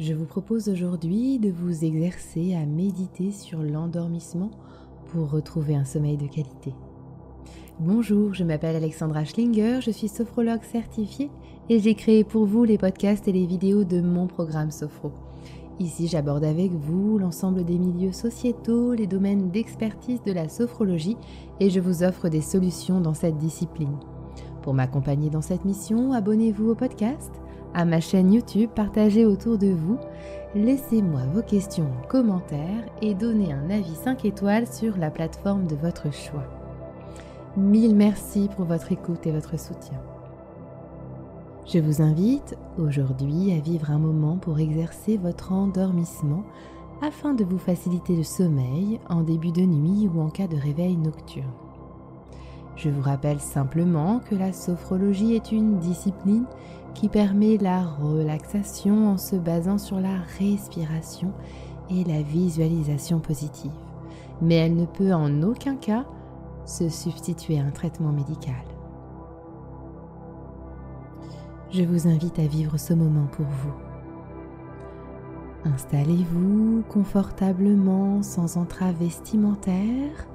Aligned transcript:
Je 0.00 0.14
vous 0.14 0.24
propose 0.24 0.70
aujourd'hui 0.70 1.38
de 1.38 1.50
vous 1.50 1.84
exercer 1.84 2.54
à 2.54 2.64
méditer 2.64 3.32
sur 3.32 3.62
l'endormissement 3.62 4.50
pour 5.12 5.30
retrouver 5.30 5.76
un 5.76 5.84
sommeil 5.84 6.16
de 6.16 6.26
qualité. 6.26 6.72
Bonjour, 7.80 8.32
je 8.32 8.42
m'appelle 8.42 8.76
Alexandra 8.76 9.26
Schlinger, 9.26 9.80
je 9.82 9.90
suis 9.90 10.08
sophrologue 10.08 10.62
certifiée 10.62 11.30
et 11.68 11.80
j'ai 11.80 11.94
créé 11.94 12.24
pour 12.24 12.46
vous 12.46 12.64
les 12.64 12.78
podcasts 12.78 13.28
et 13.28 13.32
les 13.32 13.44
vidéos 13.44 13.84
de 13.84 14.00
mon 14.00 14.26
programme 14.26 14.70
Sophro. 14.70 15.12
Ici, 15.80 16.08
j'aborde 16.08 16.44
avec 16.44 16.72
vous 16.72 17.18
l'ensemble 17.18 17.62
des 17.62 17.78
milieux 17.78 18.12
sociétaux, 18.12 18.94
les 18.94 19.06
domaines 19.06 19.50
d'expertise 19.50 20.22
de 20.22 20.32
la 20.32 20.48
sophrologie 20.48 21.18
et 21.60 21.68
je 21.68 21.80
vous 21.80 22.02
offre 22.02 22.30
des 22.30 22.40
solutions 22.40 23.02
dans 23.02 23.12
cette 23.14 23.36
discipline. 23.36 23.98
Pour 24.62 24.72
m'accompagner 24.72 25.28
dans 25.28 25.42
cette 25.42 25.66
mission, 25.66 26.14
abonnez-vous 26.14 26.70
au 26.70 26.74
podcast, 26.74 27.39
à 27.74 27.84
ma 27.84 28.00
chaîne 28.00 28.32
YouTube, 28.32 28.70
partagez 28.74 29.26
autour 29.26 29.58
de 29.58 29.68
vous, 29.68 29.98
laissez-moi 30.54 31.20
vos 31.32 31.42
questions 31.42 31.86
en 31.86 32.06
commentaire 32.08 32.84
et 33.00 33.14
donnez 33.14 33.52
un 33.52 33.70
avis 33.70 33.94
5 33.94 34.24
étoiles 34.24 34.66
sur 34.66 34.96
la 34.96 35.10
plateforme 35.10 35.66
de 35.66 35.76
votre 35.76 36.12
choix. 36.12 36.44
Mille 37.56 37.94
merci 37.94 38.48
pour 38.56 38.64
votre 38.64 38.92
écoute 38.92 39.26
et 39.26 39.32
votre 39.32 39.58
soutien. 39.58 39.98
Je 41.66 41.78
vous 41.78 42.02
invite 42.02 42.56
aujourd'hui 42.78 43.52
à 43.52 43.60
vivre 43.60 43.90
un 43.90 43.98
moment 43.98 44.36
pour 44.36 44.58
exercer 44.58 45.16
votre 45.16 45.52
endormissement 45.52 46.42
afin 47.02 47.34
de 47.34 47.44
vous 47.44 47.58
faciliter 47.58 48.16
le 48.16 48.24
sommeil 48.24 49.00
en 49.08 49.22
début 49.22 49.52
de 49.52 49.62
nuit 49.62 50.08
ou 50.12 50.20
en 50.20 50.30
cas 50.30 50.46
de 50.48 50.56
réveil 50.56 50.96
nocturne. 50.96 51.69
Je 52.82 52.88
vous 52.88 53.02
rappelle 53.02 53.40
simplement 53.40 54.20
que 54.20 54.34
la 54.34 54.52
sophrologie 54.52 55.34
est 55.34 55.52
une 55.52 55.78
discipline 55.78 56.46
qui 56.94 57.08
permet 57.08 57.58
la 57.58 57.84
relaxation 57.84 59.12
en 59.12 59.18
se 59.18 59.36
basant 59.36 59.78
sur 59.78 60.00
la 60.00 60.16
respiration 60.38 61.32
et 61.90 62.04
la 62.04 62.22
visualisation 62.22 63.20
positive. 63.20 63.70
Mais 64.40 64.54
elle 64.54 64.76
ne 64.76 64.86
peut 64.86 65.12
en 65.12 65.42
aucun 65.42 65.76
cas 65.76 66.04
se 66.64 66.88
substituer 66.88 67.58
à 67.60 67.64
un 67.64 67.70
traitement 67.70 68.12
médical 68.12 68.64
je 71.72 71.82
vous 71.84 72.08
invite 72.08 72.38
à 72.38 72.46
vivre 72.46 72.76
ce 72.78 72.94
moment 72.94 73.26
pour 73.26 73.46
vous. 73.46 73.72
Installez-vous 75.64 76.82
confortablement 76.88 78.22
sans 78.22 78.56
entrave 78.56 78.96
vestimentaire, 78.96 80.26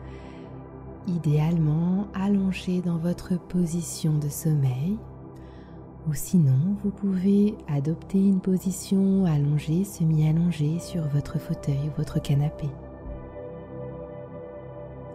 idéalement 1.08 2.08
allongé 2.14 2.81
dans 2.81 2.98
votre 2.98 3.38
position 3.38 4.14
de 4.17 4.30
sommeil, 4.30 4.98
ou 6.08 6.14
sinon 6.14 6.75
vous 6.84 6.92
pouvez 6.92 7.56
adopter 7.67 8.20
une 8.20 8.39
position 8.39 9.25
allongée, 9.25 9.84
semi-allongée 9.84 10.80
sur 10.80 11.08
votre 11.08 11.39
fauteuil 11.39 11.89
ou 11.89 11.97
votre 11.97 12.22
canapé. 12.22 12.67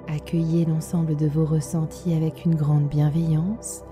Accueillez 0.09 0.65
l'ensemble 0.65 1.15
de 1.15 1.27
vos 1.27 1.45
ressentis 1.45 2.15
avec 2.15 2.45
une 2.45 2.57
grande 2.57 2.89
bienveillance 2.89 3.83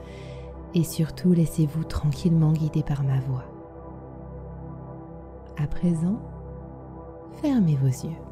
et 0.75 0.83
surtout 0.83 1.33
laissez-vous 1.33 1.85
tranquillement 1.85 2.53
guider 2.53 2.83
par 2.83 3.05
ma 3.05 3.21
voix. 3.21 3.45
À 5.57 5.67
présent, 5.67 6.21
fermez 7.41 7.77
vos 7.77 7.87
yeux. 7.87 8.28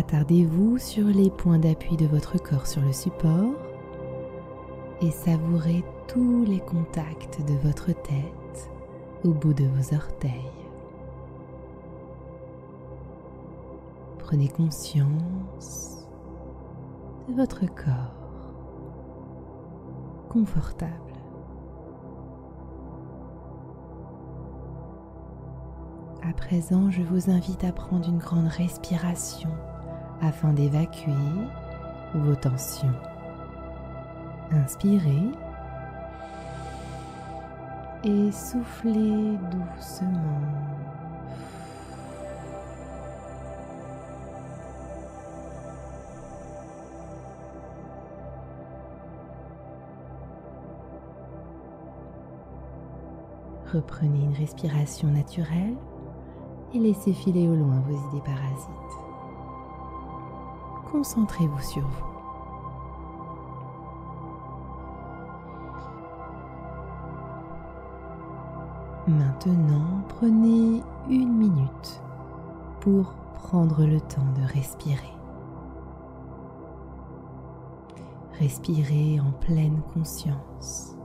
Attardez-vous 0.00 0.78
sur 0.78 1.04
les 1.04 1.28
points 1.28 1.58
d'appui 1.58 1.94
de 1.98 2.06
votre 2.06 2.42
corps 2.42 2.66
sur 2.66 2.80
le 2.80 2.90
support 2.90 3.52
et 5.02 5.10
savourez 5.10 5.84
tous 6.08 6.42
les 6.46 6.60
contacts 6.60 7.46
de 7.46 7.52
votre 7.68 7.88
tête 7.88 8.70
au 9.24 9.34
bout 9.34 9.52
de 9.52 9.64
vos 9.64 9.94
orteils. 9.94 10.32
Prenez 14.20 14.48
conscience 14.48 15.98
de 17.28 17.34
votre 17.34 17.66
corps 17.66 18.54
confortable. 20.30 20.94
À 26.26 26.32
présent, 26.32 26.90
je 26.90 27.02
vous 27.02 27.30
invite 27.30 27.64
à 27.64 27.72
prendre 27.72 28.08
une 28.08 28.18
grande 28.18 28.48
respiration 28.48 29.50
afin 30.22 30.52
d'évacuer 30.52 31.12
vos 32.14 32.34
tensions. 32.34 32.94
Inspirez 34.52 35.30
et 38.04 38.32
soufflez 38.32 39.36
doucement. 39.50 40.40
Reprenez 53.72 54.24
une 54.24 54.34
respiration 54.34 55.08
naturelle 55.08 55.76
et 56.74 56.78
laissez 56.78 57.12
filer 57.12 57.46
au 57.46 57.54
loin 57.54 57.80
vos 57.86 57.96
idées 58.08 58.24
parasites. 58.24 59.09
Concentrez-vous 60.90 61.60
sur 61.60 61.82
vous. 61.82 62.10
Maintenant, 69.06 70.02
prenez 70.08 70.82
une 71.08 71.32
minute 71.32 72.02
pour 72.80 73.12
prendre 73.34 73.84
le 73.84 74.00
temps 74.00 74.32
de 74.36 74.52
respirer. 74.52 75.14
Respirez 78.38 79.20
en 79.20 79.32
pleine 79.32 79.82
conscience. 79.94 80.99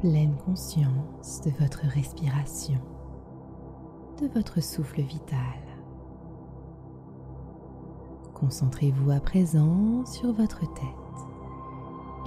Pleine 0.00 0.36
conscience 0.44 1.40
de 1.40 1.50
votre 1.58 1.80
respiration, 1.86 2.78
de 4.20 4.28
votre 4.28 4.62
souffle 4.62 5.00
vital. 5.00 5.58
Concentrez-vous 8.34 9.10
à 9.10 9.18
présent 9.18 10.04
sur 10.06 10.32
votre 10.32 10.60
tête 10.60 10.84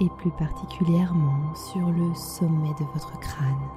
et 0.00 0.08
plus 0.18 0.30
particulièrement 0.32 1.54
sur 1.54 1.88
le 1.88 2.14
sommet 2.14 2.74
de 2.78 2.84
votre 2.92 3.18
crâne. 3.20 3.68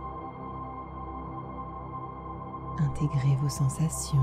Intégrez 2.79 3.37
vos 3.41 3.49
sensations. 3.49 4.19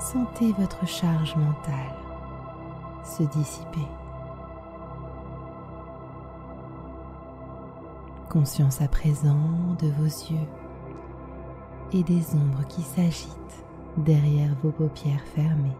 Sentez 0.00 0.52
votre 0.54 0.84
charge 0.88 1.36
mentale 1.36 2.11
se 3.04 3.22
dissiper. 3.24 3.86
Conscience 8.30 8.80
à 8.80 8.88
présent 8.88 9.74
de 9.80 9.88
vos 9.88 10.04
yeux 10.04 10.48
et 11.92 12.02
des 12.02 12.34
ombres 12.34 12.66
qui 12.68 12.82
s'agitent 12.82 13.64
derrière 13.98 14.54
vos 14.62 14.70
paupières 14.70 15.24
fermées. 15.34 15.76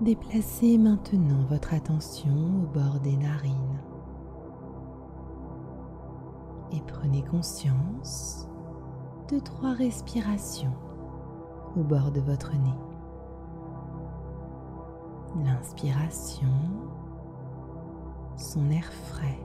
Déplacez 0.00 0.78
maintenant 0.78 1.44
votre 1.50 1.74
attention 1.74 2.30
au 2.30 2.66
bord 2.72 3.00
des 3.00 3.16
narines 3.16 3.80
et 6.72 6.80
prenez 6.86 7.22
conscience 7.24 8.47
de 9.30 9.38
trois 9.38 9.72
respirations 9.72 10.74
au 11.76 11.82
bord 11.82 12.10
de 12.10 12.20
votre 12.20 12.52
nez. 12.52 12.78
L'inspiration, 15.44 16.48
son 18.36 18.70
air 18.70 18.90
frais. 19.10 19.38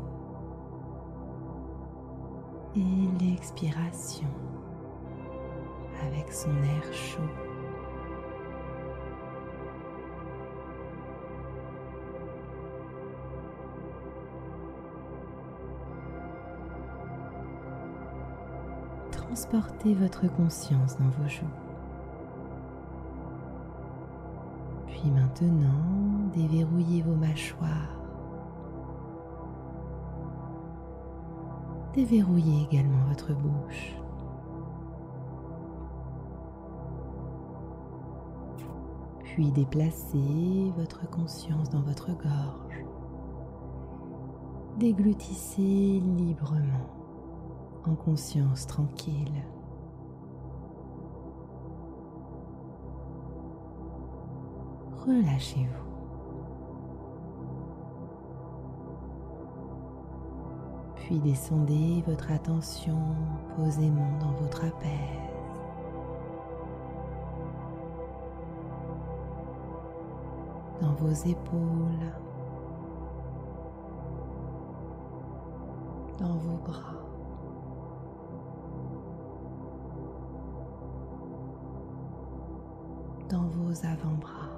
et 2.75 3.23
l'expiration 3.23 4.27
avec 6.01 6.31
son 6.31 6.55
air 6.63 6.93
chaud. 6.93 7.52
Transportez 19.43 19.93
votre 19.93 20.31
conscience 20.31 20.97
dans 20.97 21.09
vos 21.09 21.27
joues. 21.27 21.43
Puis 24.87 25.11
maintenant, 25.11 26.29
déverrouillez 26.33 27.01
vos 27.01 27.15
mâchoires. 27.15 27.99
Déverrouillez 31.93 32.63
également 32.71 33.05
votre 33.09 33.33
bouche. 33.33 33.97
Puis 39.25 39.51
déplacez 39.51 40.71
votre 40.77 41.09
conscience 41.09 41.69
dans 41.69 41.81
votre 41.81 42.11
gorge. 42.11 42.85
Déglutissez 44.77 45.99
librement 45.99 47.02
en 47.85 47.95
conscience 47.95 48.65
tranquille. 48.67 49.43
Relâchez-vous. 55.05 55.83
Puis 60.95 61.19
descendez 61.19 62.01
votre 62.07 62.31
attention 62.31 62.97
posément 63.57 64.17
dans 64.21 64.31
votre 64.31 64.61
trapèze. 64.61 64.89
Dans 70.79 70.93
vos 70.93 71.11
épaules. 71.11 72.11
Dans 76.19 76.35
vos 76.37 76.57
bras. 76.63 77.02
Avant-bras. 83.83 84.53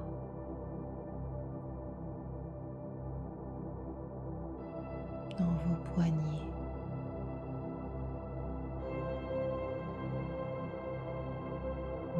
dans 5.37 5.45
vos 5.45 5.93
poignets. 5.93 6.41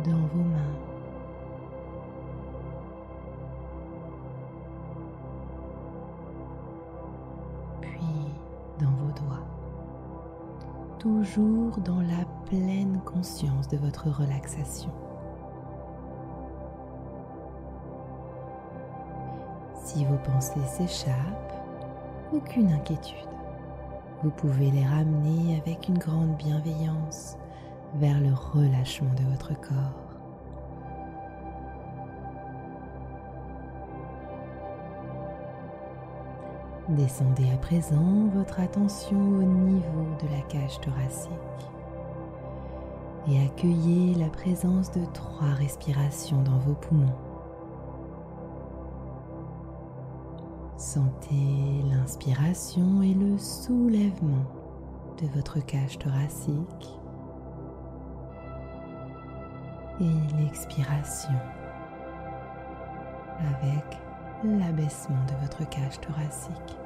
Dans 0.03 0.27
vos 0.27 0.43
mains. 0.43 0.75
Puis 7.81 7.99
dans 8.79 8.91
vos 8.91 9.11
doigts. 9.11 9.45
Toujours 10.99 11.77
dans 11.77 12.01
la 12.01 12.25
pleine 12.45 12.99
conscience 13.05 13.67
de 13.67 13.77
votre 13.77 14.09
relaxation. 14.09 14.91
Si 19.95 20.03
vos 20.03 20.17
pensées 20.17 20.59
s'échappent, 20.65 21.53
aucune 22.33 22.69
inquiétude. 22.69 23.15
Vous 24.23 24.29
pouvez 24.29 24.69
les 24.69 24.85
ramener 24.85 25.57
avec 25.57 25.87
une 25.87 25.97
grande 25.97 26.35
bienveillance 26.35 27.37
vers 27.93 28.19
le 28.19 28.33
relâchement 28.33 29.13
de 29.13 29.23
votre 29.31 29.53
corps. 29.61 30.19
Descendez 36.89 37.49
à 37.53 37.57
présent 37.57 38.27
votre 38.33 38.59
attention 38.59 39.17
au 39.17 39.43
niveau 39.43 40.07
de 40.21 40.27
la 40.27 40.41
cage 40.49 40.77
thoracique 40.81 41.31
et 43.29 43.45
accueillez 43.45 44.13
la 44.15 44.27
présence 44.27 44.91
de 44.91 45.05
trois 45.13 45.53
respirations 45.53 46.41
dans 46.41 46.57
vos 46.57 46.73
poumons. 46.73 47.24
Sentez 50.95 51.83
l'inspiration 51.89 53.01
et 53.01 53.13
le 53.13 53.37
soulèvement 53.37 54.45
de 55.21 55.27
votre 55.35 55.59
cage 55.65 55.99
thoracique 55.99 56.87
et 59.99 60.37
l'expiration 60.37 61.33
avec 63.41 63.99
l'abaissement 64.45 65.25
de 65.25 65.45
votre 65.45 65.67
cage 65.67 65.99
thoracique. 65.99 66.77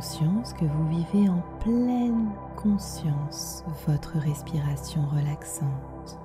Conscience 0.00 0.54
que 0.54 0.64
vous 0.64 0.88
vivez 0.88 1.28
en 1.28 1.42
pleine 1.58 2.30
conscience 2.56 3.62
votre 3.86 4.16
respiration 4.16 5.02
relaxante, 5.08 6.18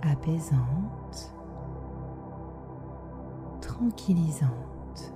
apaisante, 0.00 1.34
tranquillisante, 3.60 5.12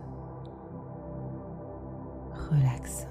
relaxante. 2.50 3.08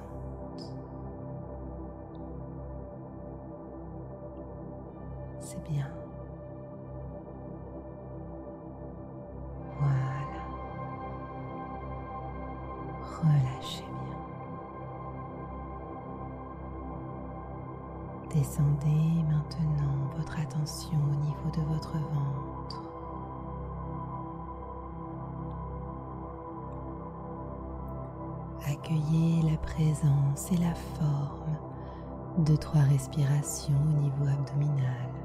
C'est 5.39 5.63
bien. 5.63 5.87
Descendez 18.33 19.23
maintenant 19.29 20.09
votre 20.17 20.39
attention 20.39 20.97
au 20.97 21.15
niveau 21.23 21.51
de 21.55 21.61
votre 21.71 21.93
ventre. 21.93 22.81
Accueillez 28.65 29.43
la 29.43 29.57
présence 29.57 30.51
et 30.51 30.57
la 30.57 30.73
forme 30.73 32.43
de 32.43 32.55
trois 32.55 32.81
respirations 32.81 33.75
au 33.75 34.01
niveau 34.01 34.25
abdominal. 34.25 35.22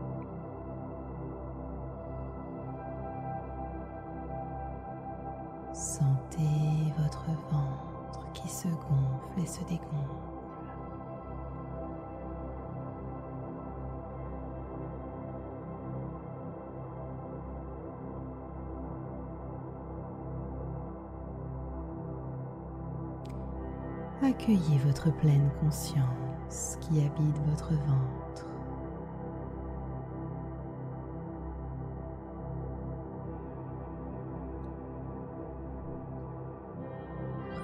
Accueillez 24.28 24.76
votre 24.84 25.10
pleine 25.10 25.48
conscience 25.58 26.76
qui 26.82 27.00
habite 27.00 27.38
votre 27.46 27.72
ventre. 27.72 28.46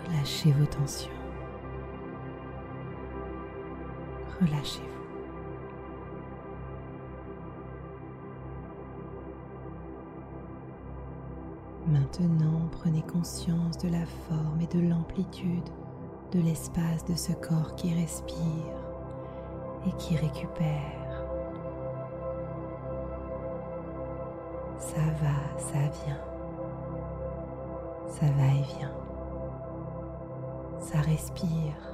Relâchez 0.09 0.53
vos 0.53 0.65
tensions. 0.65 1.11
Relâchez-vous. 4.41 4.89
Maintenant, 11.93 12.69
prenez 12.73 13.03
conscience 13.03 13.77
de 13.77 13.91
la 13.91 14.07
forme 14.07 14.63
et 14.63 14.67
de 14.75 14.81
l'amplitude 14.89 15.69
de 16.35 16.41
l'espace 16.41 17.05
de 17.05 17.15
ce 17.15 17.33
corps 17.33 17.75
qui 17.77 17.95
respire 17.95 18.37
et 19.87 19.93
qui 19.93 20.17
récupère. 20.17 21.25
Ça 24.79 25.01
va, 25.23 25.59
ça 25.59 25.79
vient. 26.05 26.21
Ça 28.09 28.27
va 28.27 28.47
et 28.47 28.63
vient 28.79 29.05
ça 30.85 31.01
respire. 31.01 31.94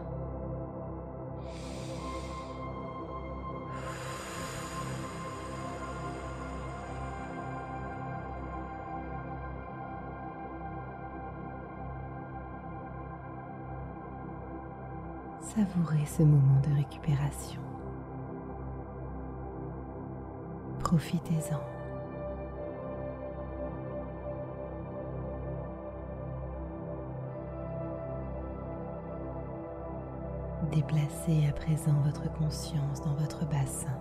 Savourez 15.57 16.07
ce 16.07 16.23
moment 16.23 16.61
de 16.61 16.73
récupération. 16.77 17.61
Profitez-en. 20.79 21.59
Déplacez 30.71 31.49
à 31.49 31.53
présent 31.53 32.01
votre 32.05 32.33
conscience 32.35 33.01
dans 33.01 33.15
votre 33.15 33.45
bassin. 33.49 33.99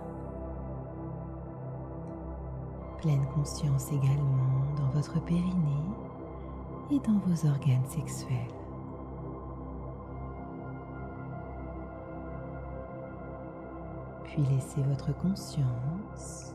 Pleine 2.98 3.26
conscience 3.34 3.90
également 3.90 4.72
dans 4.76 4.90
votre 4.90 5.20
périnée 5.24 5.84
et 6.92 7.00
dans 7.00 7.18
vos 7.26 7.48
organes 7.48 7.86
sexuels. 7.88 8.59
Laissez 14.48 14.82
votre 14.82 15.12
conscience 15.18 16.54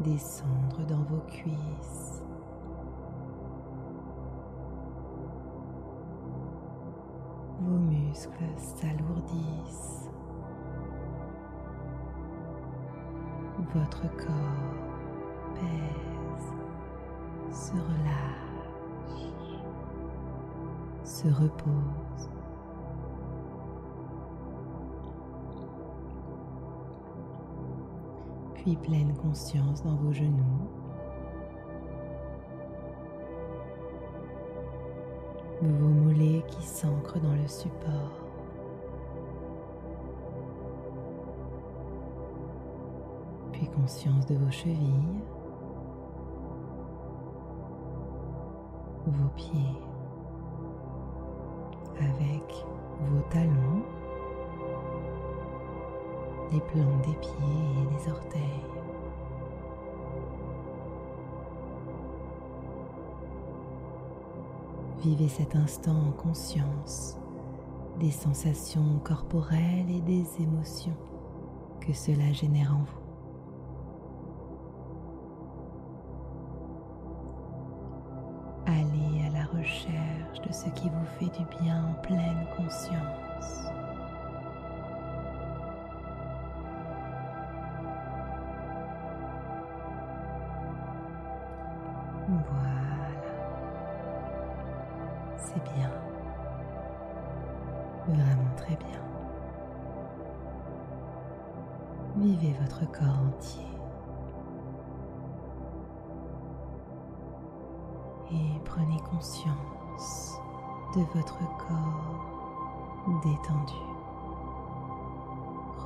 descendre 0.00 0.86
dans 0.88 1.02
vos 1.02 1.22
cuisses. 1.26 2.22
Vos 7.60 7.78
muscles 7.78 8.44
s'alourdissent. 8.56 10.08
Votre 13.74 14.02
corps 14.16 15.54
pèse, 15.54 16.52
se 17.50 17.72
relâche, 17.72 19.32
se 21.02 21.26
repose. 21.26 22.27
Pleine 28.76 29.14
conscience 29.14 29.82
dans 29.82 29.94
vos 29.96 30.12
genoux. 30.12 30.68
Vos 35.62 35.88
mollets 35.88 36.44
qui 36.48 36.62
s'ancrent 36.62 37.18
dans 37.18 37.32
le 37.32 37.46
support. 37.48 38.12
Puis 43.52 43.68
conscience 43.68 44.26
de 44.26 44.34
vos 44.34 44.50
chevilles. 44.50 45.22
Vos 49.06 49.28
pieds 49.36 49.78
avec 51.98 52.66
vos 53.00 53.22
talons, 53.30 53.82
les 56.52 56.60
plantes 56.60 57.06
des 57.06 57.14
pieds 57.14 57.32
et 57.32 57.94
les 57.94 58.10
orteils. 58.10 58.64
Vivez 65.02 65.28
cet 65.28 65.54
instant 65.54 65.96
en 66.08 66.12
conscience 66.12 67.18
des 68.00 68.10
sensations 68.10 69.00
corporelles 69.04 69.90
et 69.90 70.00
des 70.00 70.26
émotions 70.42 70.96
que 71.80 71.92
cela 71.92 72.32
génère 72.32 72.74
en 72.74 72.84
vous. 72.84 72.98
Allez 78.66 79.26
à 79.26 79.30
la 79.30 79.46
recherche 79.46 80.40
de 80.46 80.52
ce 80.52 80.68
qui 80.70 80.88
vous 80.88 81.06
fait 81.18 81.38
du 81.38 81.44
bien 81.62 81.84
en 81.84 82.02
pleine 82.02 82.46
conscience. 82.56 83.67
Vivez 102.20 102.52
votre 102.60 102.80
corps 102.90 103.20
entier. 103.28 103.62
Et 108.32 108.60
prenez 108.64 108.98
conscience 109.08 110.40
de 110.96 111.02
votre 111.14 111.38
corps 111.58 112.28
détendu. 113.22 113.74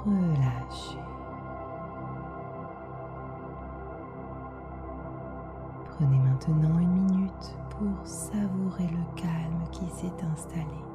Relâchez. 0.07 0.99
Prenez 5.85 6.19
maintenant 6.19 6.79
une 6.79 7.03
minute 7.09 7.57
pour 7.69 8.07
savourer 8.07 8.89
le 8.89 9.21
calme 9.21 9.65
qui 9.71 9.85
s'est 9.91 10.25
installé. 10.33 10.92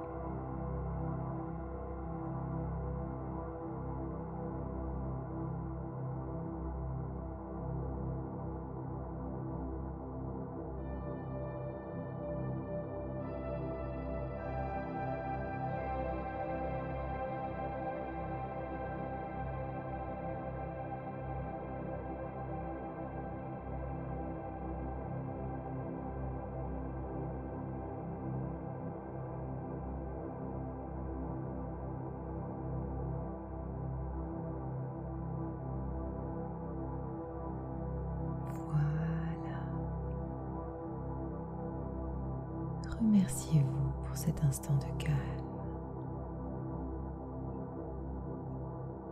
Remerciez-vous 43.07 44.03
pour 44.05 44.17
cet 44.17 44.43
instant 44.43 44.73
de 44.75 45.01
calme. 45.01 45.15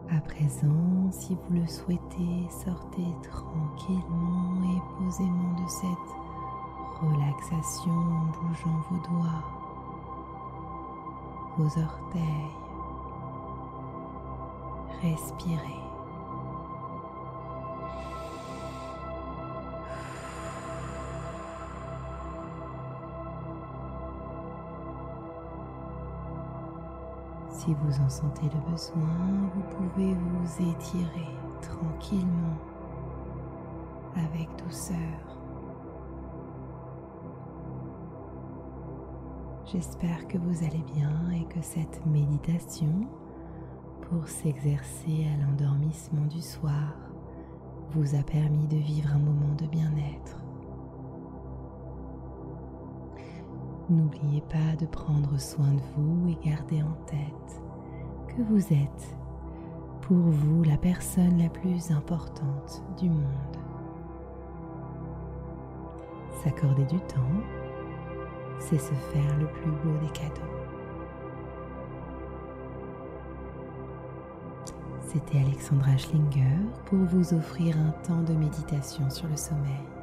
À 0.10 0.20
présent, 0.20 1.12
si 1.12 1.34
vous 1.34 1.54
le 1.54 1.66
souhaitez, 1.66 2.46
sortez 2.50 3.08
tranquillement 3.24 4.62
et 4.64 4.82
posément 5.02 5.54
de 5.54 5.70
cette 5.70 6.12
relaxation 7.00 7.94
en 7.94 8.26
bougeant 8.26 8.82
vos 8.90 8.98
doigts, 9.08 9.46
vos 11.58 11.82
orteils. 11.82 12.52
Respirez. 15.02 15.95
Si 27.66 27.74
vous 27.74 28.00
en 28.00 28.10
sentez 28.10 28.44
le 28.44 28.72
besoin, 28.72 29.50
vous 29.56 29.76
pouvez 29.76 30.14
vous 30.14 30.70
étirer 30.70 31.32
tranquillement 31.64 32.60
avec 34.16 34.48
douceur. 34.64 34.96
J'espère 39.66 40.28
que 40.28 40.38
vous 40.38 40.64
allez 40.64 40.84
bien 40.94 41.32
et 41.32 41.46
que 41.46 41.62
cette 41.64 42.06
méditation 42.06 43.08
pour 44.02 44.28
s'exercer 44.28 45.26
à 45.34 45.44
l'endormissement 45.44 46.28
du 46.28 46.44
soir 46.44 46.94
vous 47.94 48.14
a 48.14 48.22
permis 48.22 48.68
de 48.68 48.78
vivre 48.78 49.10
un 49.12 49.18
moment 49.18 49.56
de 49.56 49.66
bien-être. 49.66 50.45
N'oubliez 53.88 54.42
pas 54.42 54.76
de 54.80 54.88
prendre 54.88 55.40
soin 55.40 55.72
de 55.72 55.82
vous 55.96 56.28
et 56.28 56.38
gardez 56.44 56.82
en 56.82 56.96
tête 57.06 57.62
que 58.28 58.42
vous 58.42 58.74
êtes 58.74 59.16
pour 60.02 60.18
vous 60.18 60.64
la 60.64 60.78
personne 60.78 61.38
la 61.38 61.50
plus 61.50 61.92
importante 61.92 62.84
du 62.98 63.10
monde. 63.10 63.58
S'accorder 66.44 66.86
du 66.86 67.00
temps, 67.02 67.44
c'est 68.58 68.80
se 68.80 68.94
faire 68.94 69.38
le 69.38 69.46
plus 69.48 69.72
beau 69.72 69.96
des 70.02 70.12
cadeaux. 70.14 70.42
C'était 75.02 75.40
Alexandra 75.42 75.96
Schlinger 75.96 76.58
pour 76.86 77.00
vous 77.00 77.36
offrir 77.36 77.78
un 77.78 77.92
temps 78.04 78.24
de 78.24 78.34
méditation 78.34 79.08
sur 79.12 79.28
le 79.28 79.38
sommeil. 79.38 79.95